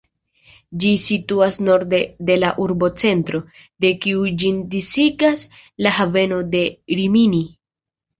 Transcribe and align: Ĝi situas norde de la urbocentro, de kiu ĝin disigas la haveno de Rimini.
Ĝi 0.83 0.91
situas 1.01 1.57
norde 1.65 1.99
de 2.29 2.37
la 2.39 2.49
urbocentro, 2.65 3.41
de 3.85 3.91
kiu 4.05 4.23
ĝin 4.45 4.57
disigas 4.71 5.45
la 5.87 5.93
haveno 5.99 6.41
de 6.57 6.63
Rimini. 7.01 7.43